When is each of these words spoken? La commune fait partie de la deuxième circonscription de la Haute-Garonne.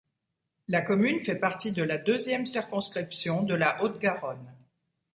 La 0.67 0.81
commune 0.81 1.19
fait 1.19 1.35
partie 1.35 1.71
de 1.73 1.83
la 1.83 1.99
deuxième 1.99 2.47
circonscription 2.47 3.43
de 3.43 3.53
la 3.53 3.83
Haute-Garonne. 3.83 4.51